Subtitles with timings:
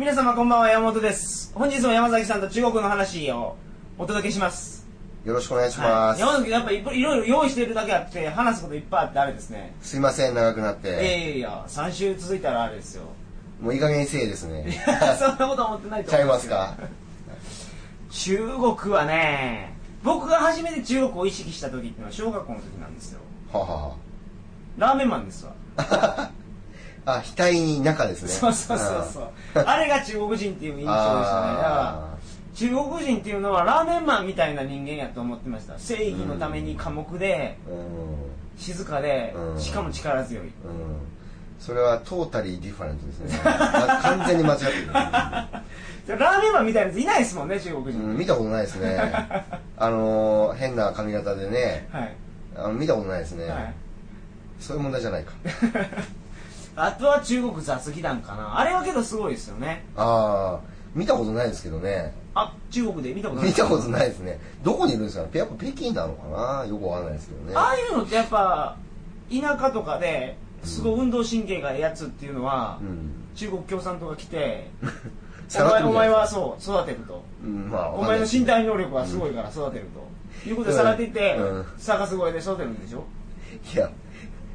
[0.00, 1.52] 皆様こんばんは山本です。
[1.54, 3.54] 本日も山崎さんと中国の話を
[3.98, 4.88] お届けします。
[5.26, 6.20] よろしくお願いします。
[6.22, 9.74] 山崎やっぱいいろいろ用意しているだけあって話すこといっぱいあってあれですね。
[9.82, 11.04] すいません、長くなっいやて。
[11.04, 13.02] いやいや3週続いたらあれですよ。
[13.60, 14.82] もういい加減にせいですいね。
[14.86, 16.88] やそんなこと思ってないとちゃい思うんですけどますか？
[18.08, 18.38] 中
[18.78, 23.20] 国はね僕が初めて中国を意識した時っていうのは小学校の時なんですよ。
[23.52, 23.94] はは
[24.78, 25.52] ラーメンマンですわ。
[25.76, 26.30] は。
[27.16, 28.28] あ、額に中ですね。
[28.28, 29.20] そうそうそうそ
[29.60, 32.10] うあれが中国人っていう印象でしたね だからあ
[32.54, 37.58] 中国人っていうのはラーメンマンみたいな人間やと思ってました正義のために寡黙で。
[38.60, 40.52] 静かでうんしかも力強いうん。
[41.58, 43.40] それはトータリーディファレントですね。
[43.44, 44.92] ま 完全に間違ってる。
[46.18, 48.98] ラーメンマンみたいなやついないですもんね中国人、うん、見たことないですね。
[49.76, 52.16] あのー、変な髪型でね、はい、
[52.56, 53.48] あの見たことないですね。
[53.48, 53.74] はい、
[54.58, 55.32] そういう問題じゃないか。
[56.86, 58.58] あとは中国雑技団かな。
[58.58, 59.84] あれはけどすごいですよね。
[59.96, 60.60] ああ、
[60.94, 62.14] 見たことないですけどね。
[62.34, 63.50] あ中国で見たことない。
[63.50, 64.38] 見たことないですね。
[64.62, 65.24] どこにいるんですか？
[65.24, 66.28] ねやっぱ北京なのか
[66.62, 66.66] な？
[66.66, 67.52] よくわかんないですけどね。
[67.56, 68.76] ああいうのってやっぱ
[69.30, 73.10] 田舎とかですごい運動神経がええやつっていうのは、うん。
[73.34, 74.70] 中国共産党が来て
[75.56, 77.22] お前お前はそう育てると。
[77.42, 79.86] うん、まあ、お前の身体能力がすごいから育てる
[80.44, 81.66] と、いうことでさらっていって、うん。
[81.78, 83.04] サーカス声で育てるんでしょ？
[83.74, 83.90] いや、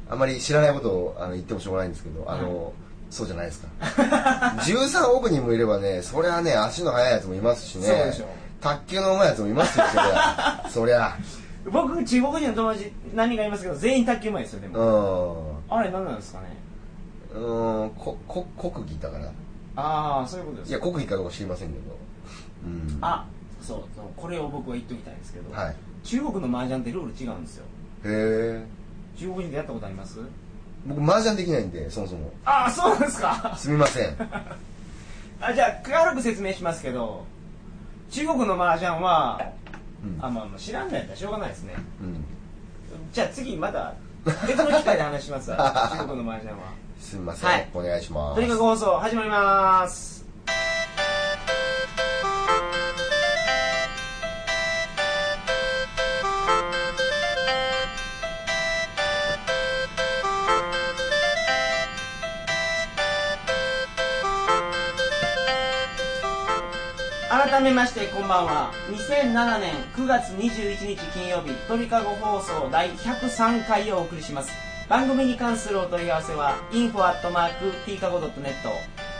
[0.08, 2.72] あまり知らないことをあの言ってもしょうがないんですけど、あの、
[3.10, 3.68] そうじゃないですか。
[3.80, 7.86] 13億人もいればね、そりゃね、足の速いやつもいますしね。
[7.86, 8.26] そうでしょ
[8.60, 10.64] 卓球の上手いやつもいますよ、そりゃ。
[10.70, 11.16] そりゃ。
[11.70, 15.74] 僕中国人の友達何人かいますけど全員卓球うまいですよでうも、ん。
[15.74, 16.56] あれ何なんですかね
[17.34, 17.38] う
[17.86, 19.26] ん、こ、こ、国技だから。
[19.74, 21.80] ああそういうことですいや、国技かどうか知りませんけど。
[22.64, 22.98] うん。
[23.00, 23.26] あ
[23.60, 25.76] そうそうこれを僕は言っときたいんですけど、はい。
[26.04, 27.64] 中国の麻雀ってルール違うんですよ
[28.04, 28.64] へえ。
[29.16, 30.18] 中国人でやったことあります？
[30.86, 32.30] 僕、麻雀できないんで、そもそも。
[32.44, 33.54] ああそうなんですか？
[33.56, 34.16] すみません。
[35.40, 37.24] あじゃあ軽く説明しますけど
[38.10, 39.40] 中国の麻雀は、
[40.02, 42.24] うんあまあまあ知らんのやったらしょうがないですねうん。
[43.12, 43.94] じゃあ次また
[44.46, 46.58] 別の機会で話しますわ 中国の麻雀は
[47.00, 47.50] すみません。
[47.50, 48.36] はいお願いします。
[48.36, 50.25] とにかく放送始まります
[67.56, 68.70] 改めましてこんばんは。
[68.90, 74.52] 2007年9月21日金曜日鳥かご放送第103回をお送りします。
[74.90, 78.52] 番組に関するお問い合わせは info.tkago.net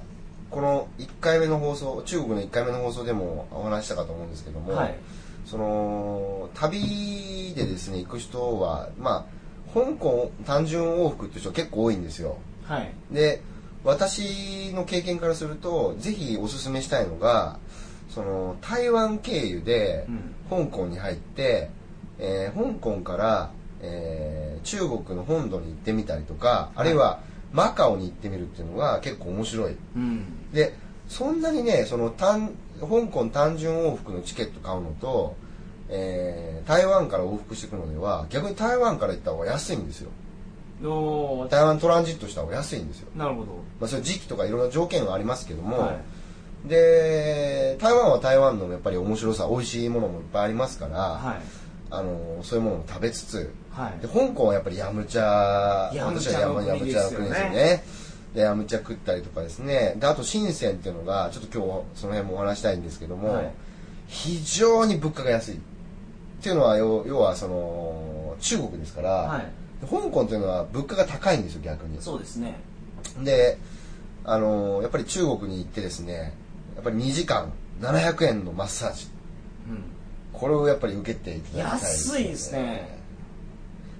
[0.50, 4.94] この1回目の放送中国の1回目の放送でもお話ししたかと思うんですけども、はい
[5.44, 12.38] その旅でですね行く人はまあ香港単純往復っていう人結構多いんですよ。
[12.64, 12.92] はい。
[13.10, 13.42] で
[13.84, 17.58] 私の経験からするとぜひおすすめしたいのが
[18.08, 20.06] その台湾経由で
[20.48, 21.70] 香港に入って、
[22.18, 23.50] えー香港から、
[23.82, 27.20] えー中国の本土に行ってみたりとかあるいは
[27.52, 29.76] マカオに行ってみるっていうのが結構面白い。
[29.94, 30.52] うん。
[30.52, 30.74] で
[31.06, 35.36] そんなにねその単香港単純往復のチケット買うのと、
[35.88, 40.10] えー台湾から往復していくのでは逆に台湾から行った方が安いんですよ。
[41.50, 43.08] 台湾トランジットした方が安いんですよ。
[43.16, 43.52] なるほど。
[43.80, 45.92] まあ、それ時期とかいろんな条件はありますけども、は
[46.64, 46.68] い。
[46.68, 51.42] で台湾は台湾のやっぱり面白さ美味しいものもいっぱいありますから、はい。
[51.90, 54.00] あのそういうものも食べつつはい。
[54.00, 57.84] で香港はやっぱりヤムチャヤムチャの私はヤム国ヤムチャの国ですよですね
[58.34, 59.94] でヤムチャ食ったりとかですね。
[59.96, 63.50] であと深センっていうのがちょっと今日その辺もお話したいんですけども、はい。
[64.08, 65.58] 非常に物価が安いっ
[66.42, 69.46] ていうのは要要はその中国ですから、はい。
[69.88, 72.02] 香港っていうのは物価が高いんですよ逆に。
[72.02, 72.56] そうですね。
[73.22, 73.56] で
[74.24, 76.34] あのやっぱり中国に行ってですね
[76.74, 79.06] やっぱり2時間700円のマッサージ。
[79.68, 79.84] うん。
[80.32, 82.98] これをやっぱり受けていただきたい安いですね。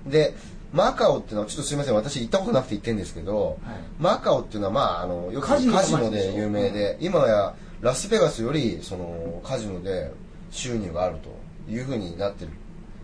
[0.07, 0.35] で
[0.75, 3.77] マカオっていうのはちょっとすみません私行ったことなくて行ってるんですけど、はい。
[4.01, 10.11] マカオっていうのはまああのよくカジノで有名で、今やラスベガスよりそのカジノで
[10.51, 12.51] 収入があるというふうになってる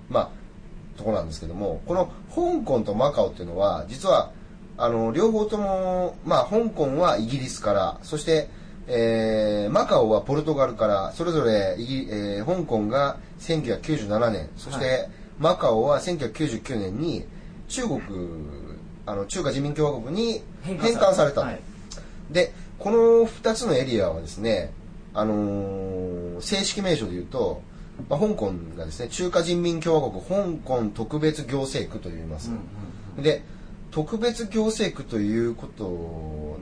[0.08, 4.32] まあところなんですけどもこの香港とマカオっていうのは実は
[4.76, 8.48] あの両方とも、まあ、香港はイギリスからそして
[8.92, 15.08] えー、マカオはポルトガルからそれぞれイギ、えー、香港が1997年そして、
[15.38, 17.24] マカオは1999年に
[17.70, 18.00] 中国
[19.06, 21.60] あの中華人民共和国に返還された、はい、
[22.30, 22.96] でこの
[23.26, 24.72] 2つのエリアはですね、
[25.14, 27.62] あのー、正式名称で言うと、
[28.08, 32.62] まあ、香港がですね中華人民共和国香港特別行政区と言います、うんうん
[33.18, 33.42] うん、で
[33.90, 35.84] 特別行政区ということ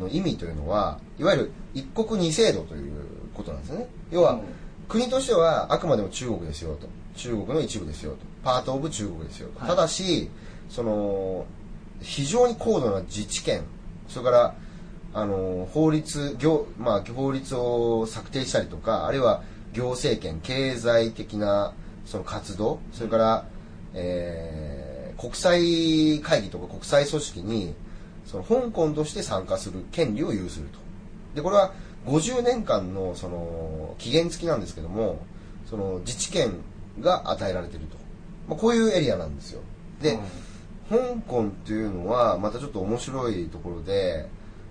[0.01, 2.93] の意味というのはいわゆる一国二制度という
[3.35, 3.87] ことなんですね。
[4.11, 4.41] 要は、うん、
[4.89, 6.89] 国としてはあくまでも中国ですよと。
[7.17, 8.19] 中国の一部ですよと。
[8.43, 10.31] パートオブ中国ですよと、はい、ただし
[10.69, 11.47] その
[12.01, 13.65] 非常に高度な自治権
[14.09, 14.55] それから
[15.15, 19.43] あの法律行、まあ、法律を策定したりとかあるいは
[19.73, 21.75] 行政権経済的な
[22.05, 23.47] その活動それから、
[23.95, 27.75] えー、国際会議とか国際組織に
[28.27, 30.79] その香港として参加する権利を有すると。
[31.35, 31.73] でこれは
[32.07, 35.19] 50年間のその期限付きなんですけども
[35.69, 36.61] その自治権
[37.01, 37.97] が与えられていると、
[38.49, 39.61] まあ、こういうエリアなんですよ。
[40.01, 40.21] で、うん。
[40.89, 40.97] 香
[41.27, 44.27] 港っていうのはまたちょっと面白いところで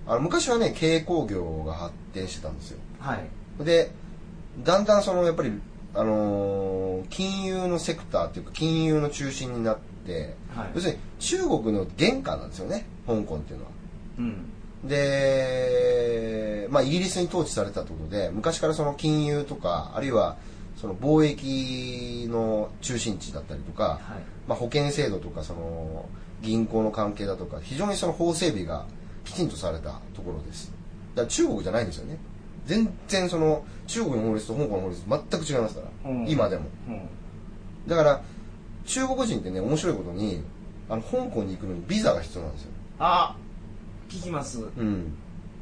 [0.07, 3.91] あの昔はね軽工業が発展してたんですよ、はい、で
[4.63, 5.51] だんだんそのやっぱり、
[5.93, 13.71] あのー、金融のセクターっていうか金融の中心になって、はい、要するに中国の玄関なんですよね香港っていうのは、
[14.19, 14.51] うん、
[14.83, 20.37] で、まあ、イギリスに統治されたってことで昔からその金融とかあるいは
[20.77, 23.99] その貿易の中心地だったりとか、はい、
[24.47, 26.05] まあ、保険制度とかその
[26.41, 28.85] 銀行の関係だとか非常にその法整備が
[29.25, 30.71] きちんとされたところです。
[31.15, 32.17] だから中国じゃないんですよね。
[32.65, 37.01] 全然その中国の法律と香港の法律全く違いますから、うん、今でも、うん、
[37.87, 38.21] だから
[38.85, 40.43] 中国人ってね面白いことに
[40.89, 42.71] あの香港に行くのにビザが必要なんですよ。
[42.99, 43.35] あ
[44.09, 44.59] 聞きます。
[44.59, 45.13] うん。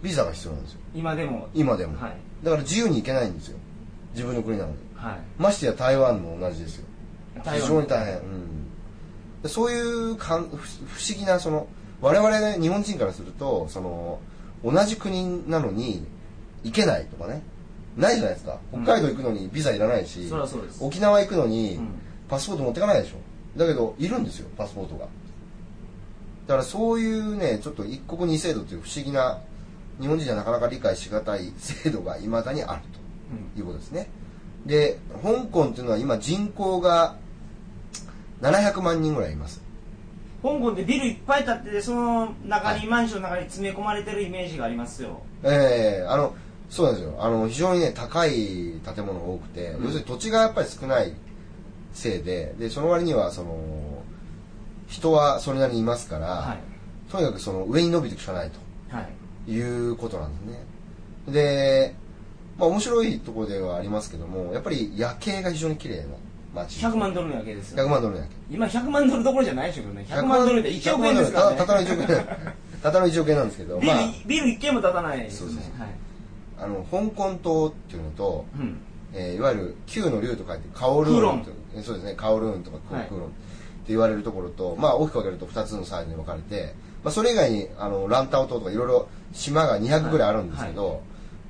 [0.03, 0.79] ビザが必要なんですよ。
[0.93, 1.47] 今でも。
[1.53, 3.57] 今でも、はい、だから自由に行けないんですよ
[4.15, 4.77] 自分の国なのに。
[4.95, 6.85] はい、ましてや台湾も同じですよ。
[7.43, 8.15] 非常に大変、
[9.43, 10.59] うん、そういうかん不思
[11.15, 11.67] 議なその
[12.01, 14.19] 我々、ね、日本人からするとその
[14.63, 16.07] 同じ国なのに
[16.63, 17.43] 行けないとかね。
[17.97, 18.57] ないじゃないですか。
[18.71, 20.45] 北海道行くのにビザいらないし、うん、
[20.79, 21.79] 沖縄行くのに
[22.27, 23.17] パスポート持ってかないでしょ。
[23.57, 25.05] だけどいるんですよパスポートが。
[26.47, 29.39] だからそういうねちょっと一国二制度という不思議な
[29.99, 32.99] 日本人じゃなかなか理解しがたい制度がいまだにあると
[33.57, 34.09] いうことですね、
[34.63, 34.69] うん。
[34.69, 37.17] で香港っていうのは今人口が
[38.41, 39.61] 700万人ぐらいいます。
[40.43, 45.21] 香港でビルいっぱい建っててその中に、マンションの中に詰め込まれてるイメージがありますよ。
[45.43, 46.35] ええー、あの
[46.69, 47.15] そうなんですよ。
[47.19, 51.13] あの非常にね高い建物が多くて、うん、要するに土地がやっぱり少ない
[51.93, 54.03] せいででその割にはその
[54.87, 58.59] 人はそれなりにいますから、はい、とにかくその上に伸びていくしかないと、
[58.95, 59.03] は
[59.47, 60.63] い、いうことなんですね。
[61.33, 61.95] で
[62.57, 66.15] まあ面白いところではありますけどもやっぱり夜景が非常に綺麗な
[66.55, 66.79] 街。
[66.79, 68.35] 100万ドルの夜景ですよ、100万ドルの夜景。
[68.49, 70.05] 今100万ドルどころじゃないでしょうけどね。
[70.09, 70.63] 100万ドル。
[70.63, 71.57] で1億円ですからね。
[71.57, 72.25] たたの1億円。
[72.81, 75.49] たたの1億円なんですけどビル,、まあ、ビル1軒も建たないですね。
[75.49, 75.89] そうです、はい、
[76.59, 78.77] あの香港島っていうのと、うん。
[79.13, 81.45] えー、いわゆる旧の竜と書いてカオルーン
[81.81, 82.13] そうですね。
[82.15, 83.33] カオルーンとかクーロンって
[83.87, 90.99] 言われるところと、まあ大きく分けると2つのサイズに分かれて、まあ、それ以外にあのランタオ島とかいろいろ島が200ぐらいあるんですけど、はいはい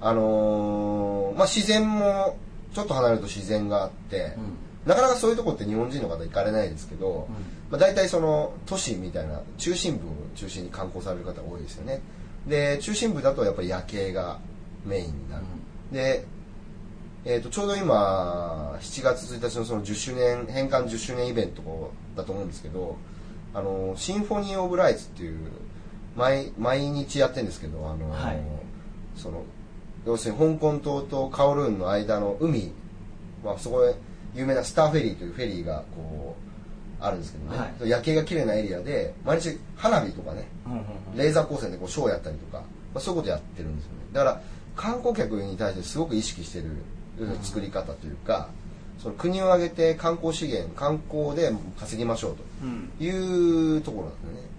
[0.05, 2.37] あのー、まあ、自然も
[2.75, 7.35] ちょっと離れると自然があって、うん、なかなかそういうとこって日本人の方行かれないですけど、うん。
[7.71, 12.01] まあ、大体その都市みたいな中心部を中心に観光される方多いですよね。
[12.45, 14.37] で中心部だとやっぱり夜景が
[14.85, 15.43] メインになる、
[15.89, 16.25] うん、で、
[17.25, 22.97] えー、とちょうど今7月1日のその10周年返還10周年イベントだと思うんですけど
[23.55, 25.39] あのシンフォニー・オブ・ライツっていう
[26.15, 28.39] 毎毎日やってるんですけどあの、はい、
[29.15, 29.43] その
[30.05, 32.71] 要するに香港島とカオルーンの間の海、
[33.43, 33.95] まあ、そこで
[34.35, 40.47] 有名なスターフェリーというフェリーがこうあるんですけどね、はい、夜景が綺麗なエリアで毎日花火とかね、
[41.15, 43.99] レーザー光線でこうショーやったりとか、まあ、そういうことやってるんですよね。
[44.13, 44.41] だから
[44.75, 46.65] 観光客に対してすごく意識してる
[47.41, 48.49] 作り方というか、
[48.99, 54.49] その国を挙げて観光資源観光で稼ぎましょうというところなんですよね、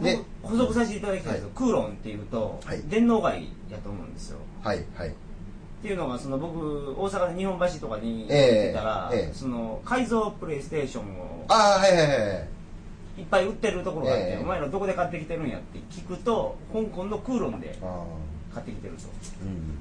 [0.00, 1.44] で補足させていただきたいです。
[1.44, 4.38] けど、クーロンっていうと、はい、電脳街やと思うんですよ。
[4.62, 5.08] はいはい。
[5.08, 5.12] っ
[5.84, 12.34] ていうのがその僕大阪で日本橋とかに行ってたら、えーえー、その改造プレイステーションをあはいはいは
[13.16, 13.22] いい。
[13.22, 17.76] っぱい売ってるところがあって、えー、お前らどこで買ってきてるんやって聞くと香港のクーロンで
[18.54, 19.02] 買ってきてると、
[19.42, 19.78] うん、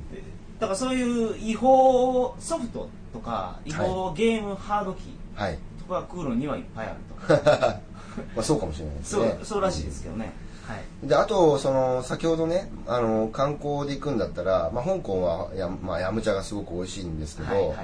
[0.60, 5.02] だからそういう違法ソフトとか違法ゲームハード機
[5.36, 5.60] はい。
[5.80, 7.82] とこは空路にはいっぱいあると
[8.36, 10.34] まあそうかもしれないですそうねそうらしいですけどね、
[10.66, 11.08] はい。
[11.08, 17.76] であとその先ほどねあの観光で行くんだったら、まあ、香港はや,、まあ、ヤムチャがすごく美味しいんですけど、はいはい。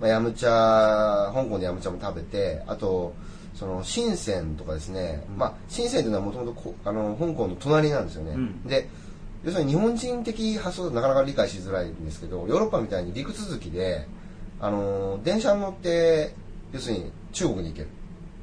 [0.00, 3.12] まあ、ヤムチャ香港でヤムチャも食べてあと
[3.54, 8.62] その深センとかですね、まあ、深センというのはもともと香港の隣なんですよね、うん。
[8.64, 8.88] で
[9.44, 14.06] 要するに日本人的発想だとなかなか理解しづらいんですけどヨーロッパみたいに陸続きで
[14.60, 16.34] あの電車に乗って
[16.72, 17.88] 要するに中国に行ける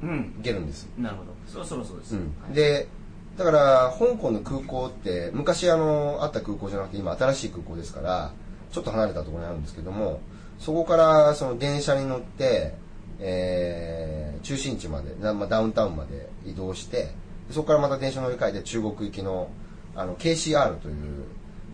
[0.02, 0.34] うん。
[0.38, 0.88] 行けるんです。
[0.98, 1.32] なるほど。
[1.46, 2.20] そそろそろです、うん。
[2.20, 2.54] はい。
[2.54, 2.88] で
[3.36, 8.32] だから香港の空港って昔あのあった空港じゃなくて今新しい空港ですから
[8.72, 10.20] ちょっと離れたところにあるんですけども
[10.58, 12.74] そこからその電車に乗って、
[13.20, 17.10] えー中心地まで、なまあ、ダウンタウンまで移動して
[17.50, 19.50] そこからまた電車乗り換えて中国行きの
[19.94, 21.24] あの KCR という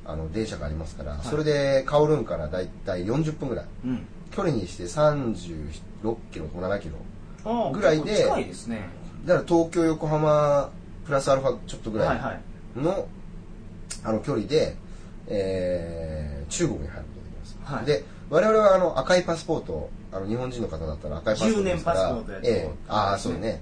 [0.06, 3.66] あの電車がありますから、それでカオルンからだいたい40分ぐらい。
[3.84, 4.06] うん。
[4.30, 6.96] 距離にして36キロとか7キロ
[7.72, 8.88] ぐらいで近いですね。
[9.24, 10.70] だから東京横浜
[11.04, 13.08] プラスアルファちょっとぐらいの,、
[14.02, 14.76] あの距離で、
[15.28, 17.86] えー中国に入ることができます、はい。
[17.86, 22.70] で我々はあの赤いパスポートあの日本人の方だったら赤いパスポートですから10年パスポートやとええ。
[22.88, 23.60] ああそうね。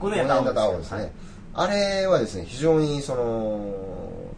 [0.00, 1.10] 5 5年年だと青ですね、はい。
[1.54, 3.74] あれはですね非常にその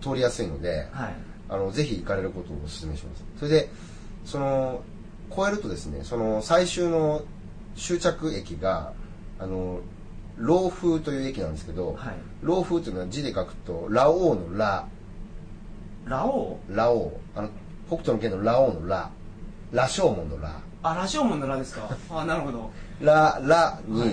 [0.01, 1.15] 通りやすいので、はい。
[1.49, 3.25] あのぜひ行かれることをお勧めします。
[3.39, 3.71] それで
[4.25, 4.83] その
[5.35, 7.23] 超えるとですねその最終の
[7.79, 8.93] 終着駅が
[9.39, 9.81] あの
[10.37, 12.15] 老風という駅なんですけど、はい。
[12.43, 14.87] 老風というのは字で書くとラオウのラ。
[16.07, 17.49] ラオウラオウあの
[17.89, 19.11] 北斗の拳のラオウのラ。
[19.73, 20.61] 羅生門のラ。
[20.83, 21.89] あラジオ門のラですか？
[22.11, 22.71] あなるほど。
[23.01, 24.11] ララに、はい。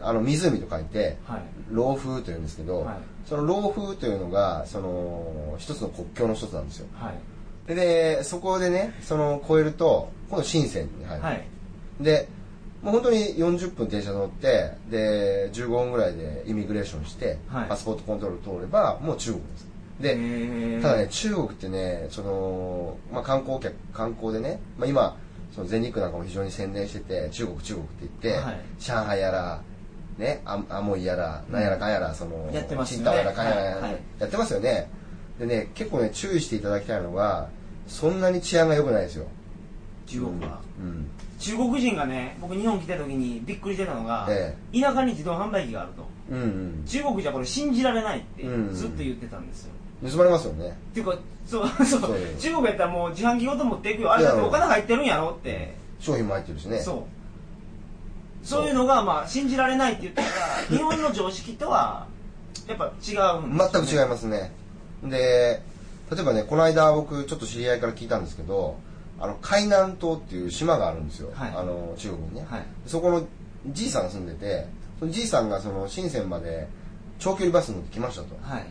[0.00, 1.42] あの湖と書いて、はい。
[1.70, 2.96] 老風というんですけど、はい。
[3.24, 6.86] その老風というのがその一つの国境の一つなんですよ。
[6.94, 7.14] はい。
[7.68, 11.44] ででそこでねその越えると今度深センに入る、はい。
[12.00, 12.28] で
[12.82, 17.68] もう本当に40分電車乗ってで15分ぐらいでイミグレーションして、はい。
[17.68, 19.72] パスポートコントロール通ればもう中国です。
[20.00, 25.16] でただね中国ってねその、まあ、観光客観光でね、まあ、今
[25.54, 28.60] その全日空なんかも非常に宣伝してて中国中国って言って、はい。
[28.80, 29.62] 上海やら
[30.18, 33.16] ねアアモイやらなんやらかんやらそのやってますよね。
[33.16, 34.90] やらかんやら、やってますよね。
[35.38, 37.48] でね結構ね注意していただきたいのが
[37.86, 39.26] そんなに治安が良くないですよ。
[40.06, 41.06] 中国は、うん
[41.42, 46.06] 中国人がね僕日本来た時にびっくりしてたのが、え田舎に自動販売機があると。
[46.30, 46.84] うんうん。
[46.86, 49.72] 中国じゃこれ信じられないってうんずっと言ってたんですよ、
[50.08, 50.68] 盗まれますよね。
[50.68, 52.00] っていうかそう そう。
[52.00, 54.12] そう中国やったらもう自販機ごと持っていくよ。
[54.12, 55.74] あれだってお金入ってるんやろって。
[55.98, 56.78] 商品も入ってるしね。
[56.78, 58.46] そう。
[58.46, 60.28] そういうのがまあ信じられないって言ったら
[60.70, 62.06] 日本の常識とは
[62.68, 63.70] やっぱ違うんですよね。
[63.72, 64.52] 全く違いますね。
[65.04, 65.62] で
[66.12, 68.76] 例えばねこの間僕ちょっと知り合いから聞いたんですけど
[69.22, 71.50] あの海南島っていう島があるんですよ、はい。
[71.54, 72.64] あの中国にね、はい。
[72.86, 73.24] そこの
[73.68, 74.66] じいさんが住んでて
[74.98, 76.66] そのじいさんがその深センまで
[77.20, 78.36] 長距離バスに乗って来ましたと。
[78.42, 78.66] はい。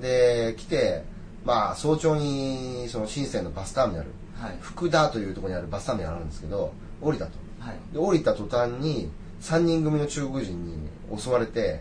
[0.00, 1.02] で来て
[1.44, 4.58] まあ早朝にその深センのバスターミナルはい。
[4.60, 7.32] 福田というところにあるバスターミナルあるんですけど降りたと。
[7.58, 7.76] はい。
[7.92, 10.78] で降りた途端に3人組の中国人に
[11.18, 11.80] 襲われて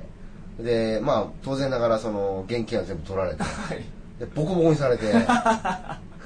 [0.59, 3.85] でまあ当然ながらその現金は全部取られてはい。
[4.17, 5.13] でボコボコにされて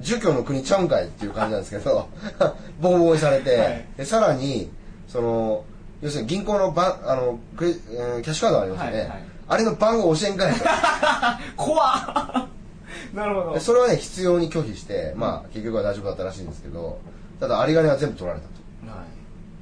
[0.00, 2.08] 儒教の国ちゃうんかいっていう感じなんですけど
[2.80, 3.86] ボコボコにされて、はい。
[3.96, 4.70] でさらに
[5.08, 5.64] その
[6.02, 9.22] 要するに銀行の番あのクレ、えーキャッシュカードありますよね、はいはい。
[9.48, 10.64] あれの番号教えんかいと。
[11.56, 12.46] 怖っ。
[13.14, 13.54] なるほど。
[13.54, 16.98] でそれはね必要に拒否してまあ結局は大丈夫だったらしいんですけど
[17.38, 18.96] ただ有り金は全部取られたと。
[18.96, 19.06] はい。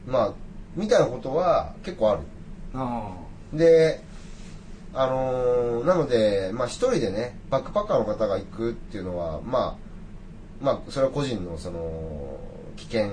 [0.07, 0.33] まあ
[0.77, 2.21] みたいなことは結構ある。
[2.75, 3.11] あ。
[3.53, 4.03] で
[4.95, 9.88] あのーなのでまあ一人でねバックパッカーの方が行くっていうのはまあ
[10.61, 12.39] まあそれは個人のその
[12.77, 13.11] 危険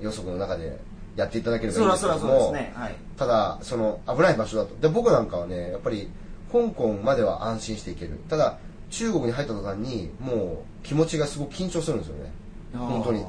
[0.00, 0.78] 予測の中で
[1.16, 2.72] やっていただければいいんですけどもね。
[2.74, 2.94] はい。
[3.16, 4.74] ただその危ない場所だと。
[4.80, 6.08] で僕なんかはねやっぱり
[6.52, 8.18] 香港までは安心していける。
[8.28, 8.58] ただ
[8.90, 12.32] 中国に入った途端にもう気持ちがすごく緊張するんですよね。
[12.74, 13.24] 本当に。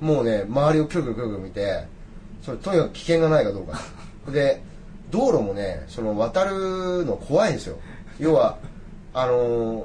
[0.00, 1.86] もうね周りをキョロキョロキョ見て
[2.42, 3.78] それとにかく危険がないかどうか。
[4.32, 4.62] で
[5.10, 7.76] 道路もねその渡るの怖いんですよ。
[8.18, 8.58] 要は
[9.12, 9.84] あのー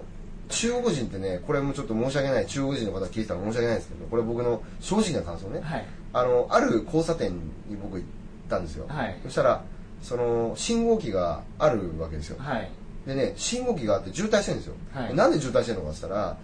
[0.50, 2.46] 中国人ってねこれもちょっと申し訳ない。
[2.48, 5.86] 中国人の方聞いてたら申し訳ないんですけどこれ僕の正直な感想ね、はい。
[6.12, 8.04] あのある交差点に僕行っ
[8.50, 9.18] たんですよ、はい。
[9.24, 9.64] そしたら
[10.02, 12.70] その信号機があるわけですよ、はい。
[13.06, 15.16] でね信号機があって渋滞してるんですよ、はい。
[15.16, 16.38] なんで渋滞してるのかって言ったら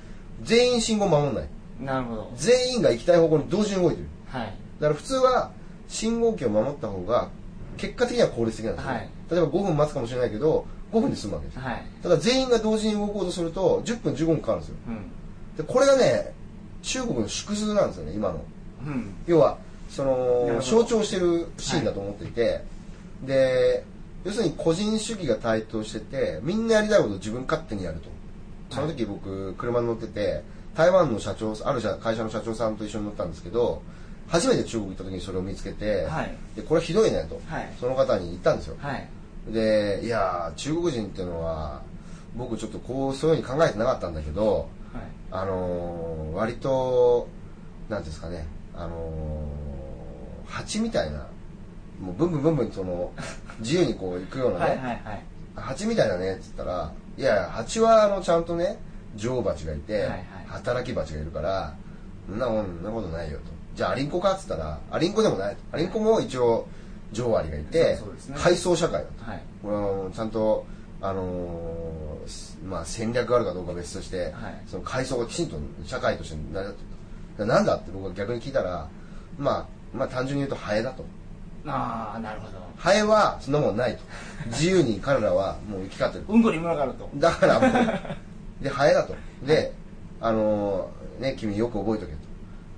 [0.43, 1.47] 全員信号守んない。
[1.79, 2.31] なるほど。
[2.35, 4.07] 全員が行きたい方向に同時に動いてる。
[4.27, 4.45] はい。
[4.79, 5.51] だから普通は
[5.87, 7.29] 信号機を守った方が
[7.77, 9.09] 結果的には効率的なんですよ、はい。
[9.31, 11.61] 例えば5分待つかもしれないけど5分で済むわけですよ。
[11.61, 11.83] はい。
[12.03, 14.75] ただ全員が同時に動こうとすると10分15分かかるんですよ。
[14.87, 15.57] うん。
[15.57, 16.33] でこれがね
[16.81, 18.41] 中国の縮図なんですよね今の。
[18.85, 19.13] うん。
[19.27, 19.57] 要は
[19.89, 22.59] その象徴してるシーンだと思っていて、は
[23.23, 23.83] い、で
[24.23, 28.09] 要するに個人主義が台頭しててみんなやりたいことを自分勝手にやると。
[28.69, 30.43] その時僕車に乗ってて
[30.75, 33.81] 台湾の社長ある会社の社長さんと一緒に乗ったんですけど
[34.27, 39.07] 初めて中国行った時にそれを見つけて、はい、でこれひどいねと、はい、その方に言ったんですよ、はい、
[39.51, 41.81] でいや中国人っていうのは
[42.35, 44.67] 僕ちょっとこうそういうふうに考えてなかったんだけど、
[45.31, 47.27] あのー、割と
[47.89, 51.27] なんですかねあのー、蜂みたいな
[52.01, 53.11] もうブンブンブンブンその
[53.59, 55.21] 自由にこう行くようなねはい、
[55.55, 58.77] 蜂みたいなねっつったらいや蜂はあのちゃんとね
[59.15, 61.75] 女王蜂がいて、はいはい、働き蜂がいるから
[62.27, 63.45] そんなことないよと。
[63.75, 65.57] じゃあアリンコかっつったらアリンコでもない。
[65.71, 66.67] アリンコも一応
[67.11, 67.99] 女王アリがいて、ね、
[68.35, 69.03] 階層社会。
[69.03, 70.65] だと、はい、これはちゃんと
[71.01, 76.87] あのー、まあ、戦略があるかどうかは別として、はい、その階層がきちんと社会として成り立ってる
[77.37, 77.45] と。
[77.45, 78.87] なんだって僕は逆に聞いたら、
[79.37, 81.05] まあ、まあ単純に言うとハエだと。
[81.67, 82.59] ああなるほど。
[82.77, 84.01] ハエはそんなもんないと。
[84.47, 87.09] 自由に彼らはもう生き交ってるうんこに群がると。
[87.15, 89.15] だからもうでハエだと。
[89.45, 89.73] で
[90.21, 92.17] あのー、ね君よく覚えとけと。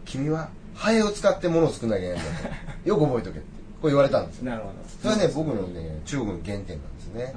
[0.05, 2.50] 君はハエを使って物を作んなきゃいけないんだ
[2.84, 2.89] と。
[2.89, 3.39] よく覚えとけ
[3.81, 4.46] こう言われたんですよ。
[4.46, 4.75] なるほど。
[5.01, 7.34] それはね僕のね中国の原点なんですね。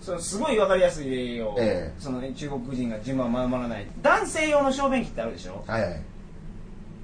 [0.00, 3.86] そのすごい分かりやすい例を、ええ、その、ね、中国人が順番守らない。
[4.02, 5.64] 男性用の小便器ってあるでしょ？
[5.66, 6.02] はいはい。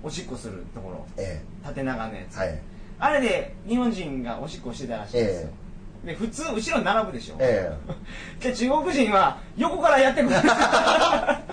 [0.03, 2.59] おしっこするところ、ええ、縦長のやつ、はい、
[2.99, 5.51] あれで日本人がおしっこしてたらしいんですよ、
[6.05, 7.71] えで普通後ろに並ぶでしょ、え
[8.41, 10.37] え、 で中国人は横からやってくる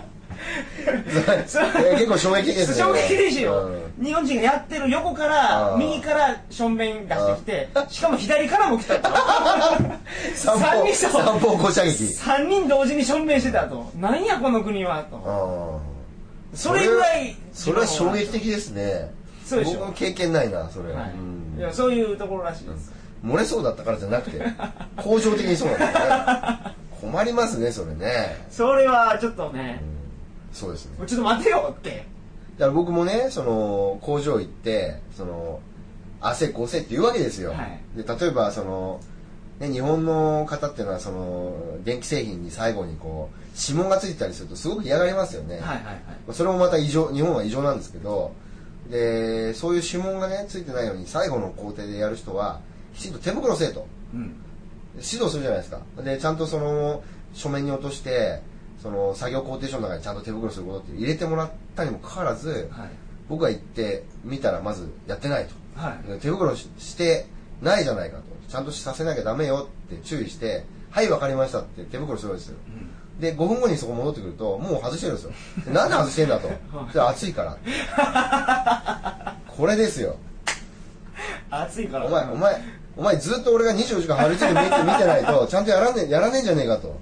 [0.88, 2.77] 結構衝撃ですね。
[2.77, 9.10] 衝撃ですよ、うん、日本人がやってる横から右からしょんべん出してきてしかも左からも来たと。
[10.36, 12.03] 三人三方五射撃。
[12.03, 13.91] 3人同時にしょんべんしてたと。
[14.00, 15.82] なんやこの国はと。
[16.53, 19.12] それぐらいそれは衝撃的ですね。
[19.46, 21.60] そうでしょ僕も経験ないなそれ、はい。
[21.60, 22.91] いやそういうところらしいです、
[23.24, 24.41] 漏れそうだったからじゃなくて
[24.98, 26.77] 恒常的にそうなんですね。
[27.01, 28.45] 困りますねそれね。
[28.52, 29.97] それはちょっとね、うん
[30.52, 31.06] そうですね。
[31.06, 32.06] ちょっと待てよって。
[32.58, 35.60] だから僕もねその工場行ってその
[36.22, 39.00] 汗こせって言うわけですよ、はい、で例えばその、
[39.60, 45.98] ね、日本の方っていうのはその電気製品に最後にこう指紋がついてたりするとすごく嫌がりますよね、はいはいはい、
[46.32, 48.34] それもまた異常日本は異常なんですけど
[48.90, 52.62] でそういう指紋がねついてないように最後の工程でやる人は
[52.96, 54.22] きちんと手袋せえと、うん、
[54.96, 55.82] 指導するじゃないですか。
[56.04, 58.42] でちゃんとその書面に落として
[58.82, 62.90] その作業工程書の中にちゃんと手袋することって入れてもらったにもかかわらず、はい、
[63.28, 67.26] 僕が行ってみたらまずやってないと、はい、手袋して
[67.62, 68.24] ないじゃないかと。
[68.48, 75.32] ちゃんとさせなきゃダメよって注意して「はい分かりました」って手袋するんですよ、うん、で5分後にそこ戻ってくるともう外してるんですよ。
[75.74, 76.50] なんで外してんだと？
[76.94, 79.36] じゃあ暑いから。
[79.48, 80.16] これですよ。
[81.50, 82.06] 暑いから。
[82.06, 82.62] お前お前
[82.96, 87.00] お前ずっと俺が24時間張り付いて見て見てないとちゃんとやらねやらねえんじゃねえかと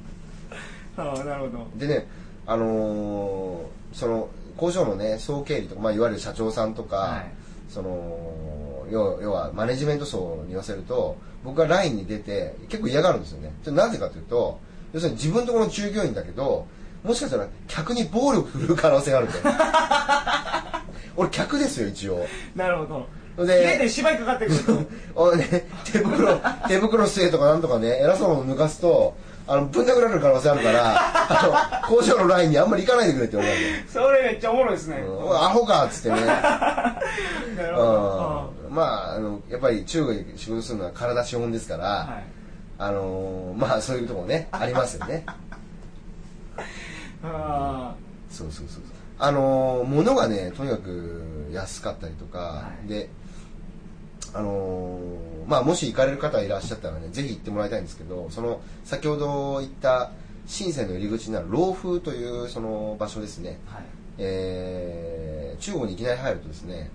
[0.98, 1.68] ああなるほど。
[1.76, 2.08] でね
[2.48, 7.26] あのー、その工場のね総経理とか、まあ、いわゆる社長さんとか、はい、
[7.70, 13.52] その要要はマネジメント層に言わせると僕が LINE に出て結構嫌がるんですよね。
[13.66, 14.60] なぜかというと
[14.94, 16.68] 要するに自分のところの従業員だけど
[17.04, 19.34] もしかしたら客に暴力振るう可能性があると。
[21.18, 22.26] 俺客ですよ一応。
[22.56, 24.60] なるほどでで芝居かかってくる
[25.14, 25.36] と。
[25.36, 29.16] ね、手袋手袋据えとかなんとかね偉そうなの抜かすと
[29.48, 36.16] あのぶん殴られる可能性あるからあの工場のラインにあんまり行かないでくれって言われてそれめっちゃおもろいですね、うん、アホかっつってね。
[37.60, 42.24] うん、まああのやっぱり中国で仕事するのは体資本ですから、はい、
[42.80, 45.26] あのまあそういうところねありますよね。
[47.24, 47.94] あ
[48.30, 48.84] そうそうそう。
[49.18, 53.10] あの物がねとにかく安かったりとか、はい、で
[54.36, 60.12] あのー、まあ、もし行かれる方いらっしゃったらねぜひ行ってもらいたいんですけどその先ほど言った
[60.46, 63.84] 深センの入り口になる老風というその場所ですね、はい、
[64.18, 66.92] えー、中国にいきなり入るとですね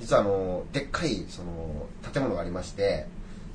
[0.00, 3.06] 実はあのでっかいその建物がありまして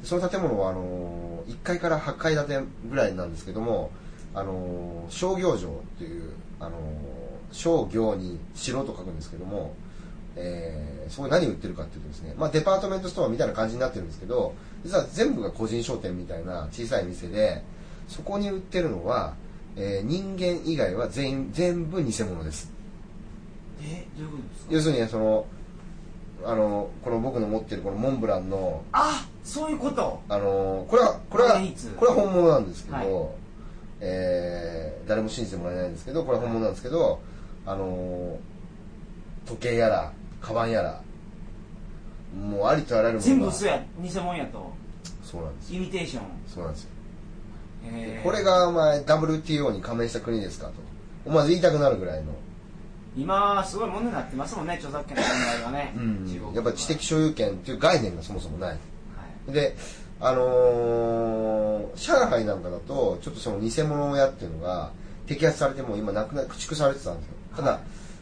[0.03, 3.91] その建物はあの1階から8階建てぐらいなんですけども
[4.33, 6.77] あの商業城っていうあの
[7.51, 9.73] 商業に城と書くんですけども
[10.41, 17.61] えー、そこ何売ってるかっていうとですね、まあ、デパートメントストアみたいな感じになってるんですけど実は全部が個人商店みたいな小さい店で
[18.07, 19.33] そこに売ってるのは、
[19.75, 22.71] えー、人間以外は全員全部偽物です。
[23.81, 24.67] えどういうことですか？
[24.69, 25.45] 要するにその
[26.45, 30.21] あのこの僕の持ってるこのモンブランのあそういうこと。
[30.29, 31.59] あのこれはこれは
[31.97, 33.07] これは本物なんですけど、はい、
[33.99, 37.19] えー、誰も信じてもらえないんですけどこれは本物なんですけど、
[37.65, 38.37] あの
[39.45, 41.01] 時計やらカバンやら
[42.35, 43.35] もうありとあらゆるものが。
[43.35, 44.71] 全部嘘や偽物やと。
[45.23, 45.81] そうなんですよ。
[45.81, 46.89] イミテーションそうなんですよ。
[47.85, 48.23] へー。
[48.23, 50.73] これがまあ WTO に加盟した国ですかと。
[51.25, 52.31] 思わず言いたくなるぐらいの、
[53.17, 55.93] 今すごい問題になってますもんね著作権の問題がね、
[56.27, 58.69] 中国やっぱ知的所有権っていう概念がそもそもない。
[58.69, 58.77] は
[59.49, 59.51] い。
[59.51, 59.75] で
[60.21, 64.91] あのー上海なんかだとちょっとその偽物屋っていうのが
[65.27, 67.33] 摘発されても今なくな駆逐されてたんですよ。
[67.55, 67.81] ただ、はい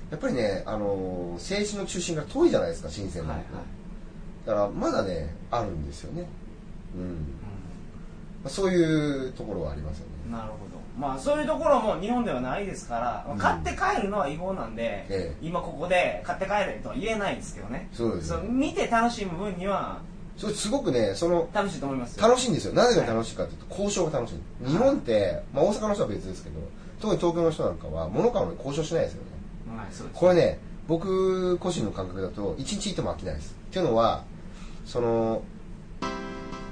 [0.10, 4.48] やっぱりね、あのー政治の中心から遠いじゃないですか新鮮なのはいはい。
[4.48, 6.28] だからまだねあるんですよね。
[6.96, 7.04] うん、
[8.43, 10.12] まあ、そういうところはありますよね。
[10.26, 10.78] うんなるほど。
[10.98, 13.38] まあそういうところも日本ではないですから、うん。
[13.38, 15.36] 買って帰るのは違法なんで、ええ。
[15.41, 17.89] 今ここで買って帰れとは言えないんですけどね。
[17.93, 20.02] そうですね見て楽しむ分には
[20.38, 22.28] それすごくねその楽しいと思いますよ。
[22.28, 22.74] 楽しいんですよ。
[22.74, 24.67] なぜが楽しいかというと交渉が楽しい。
[24.67, 26.60] 日本って、まあ、大阪の人は別ですけど
[27.00, 29.37] 特に東京の人なんかは物買うのに交渉しないですよね
[29.77, 30.19] はいそうです。
[30.19, 33.55] これね僕個人の感覚だと1日いても飽きないです。
[33.69, 34.23] っていうのは
[34.85, 35.41] その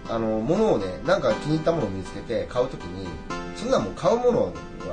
[0.10, 3.08] あの物をねなんか気に入ったものを見つけて買うときに
[3.56, 4.52] そんなもん買うものは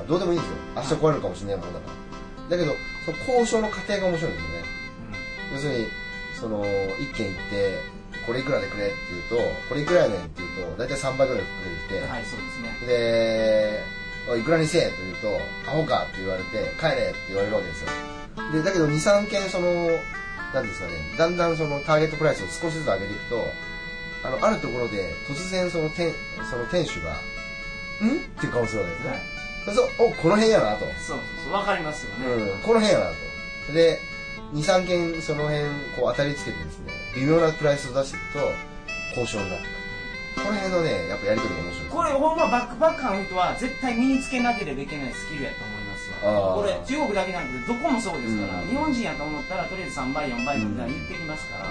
[0.09, 0.57] どうでもいいんですよ。
[0.77, 1.93] 明日壊れるかもしれないものだか
[2.51, 2.57] ら。
[2.57, 2.73] だけど
[3.05, 4.65] その交渉の過程が面白いんですよね。
[5.55, 5.87] 要するに
[6.41, 6.65] その
[6.99, 7.79] 一軒行って
[8.27, 8.95] これいくらでくれって
[9.31, 12.87] 言うとこれいくらやねんって言うと大体3倍ぐらいかけてきて、うんはいそうですね。
[12.87, 14.91] でおいいくらにせえ？
[14.91, 16.05] と言うとアホか？
[16.05, 17.11] って言われて帰れ！
[17.11, 17.89] って言われるわけですよ。
[18.53, 19.91] でだけど23件その
[20.55, 23.47] なんですかねだんだんそのターゲットプライスを少しずつ上げていくと
[24.25, 26.13] あのあるところで突然その店
[26.51, 27.13] その店主が
[28.05, 29.17] 「ん?」っていう顔するわけですね、は
[29.73, 29.77] い。
[29.77, 33.07] そうおこの辺やなと、そうそうそうわかりますよね、うん、この辺やな
[33.67, 33.73] と。
[33.73, 33.99] で
[34.55, 35.65] 23件その辺
[35.97, 38.53] こう当たりつけてですね微妙なプライスを出していくと
[39.21, 39.65] 交渉になって
[40.37, 41.89] この辺のねやっぱやり取りが面白い。
[41.89, 46.55] これほんまバックパッカーの人は絶対身につけなければいけないスキルやと思いますわ。
[46.57, 48.69] これ中国だけなんでどこもそうですから、うん。
[48.69, 51.65] 日本人やと思ったらとりあえず3倍4倍みたいな言ってきますから、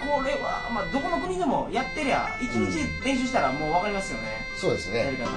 [0.00, 4.98] これは、まあ、どこの国でもやってりゃ1日練習したらもう分かりますよね、そうですね。
[4.98, 5.28] やり方。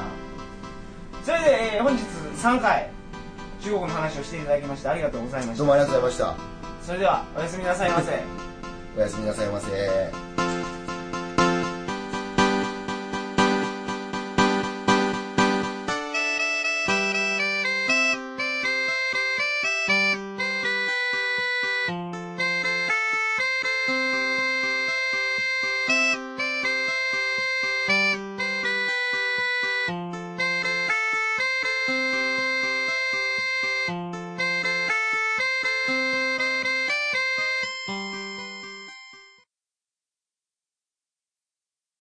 [1.24, 2.90] それで、えー本日3回
[3.62, 5.58] 中国の話をしていただきましてありがとうございました。
[5.58, 6.86] どうもありがとうございました。
[6.86, 8.12] それではおやすみなさいませ。
[8.98, 10.33] おやすみなさいませ